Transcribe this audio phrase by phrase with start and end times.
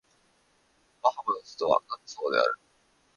[1.03, 2.55] バハマの首都はナッソーである